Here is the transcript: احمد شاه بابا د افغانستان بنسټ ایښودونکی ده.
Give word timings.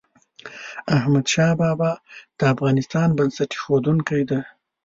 احمد 0.97 1.25
شاه 1.33 1.53
بابا 1.61 1.91
د 2.37 2.39
افغانستان 2.53 3.09
بنسټ 3.17 3.51
ایښودونکی 3.55 4.21
ده. 4.29 4.39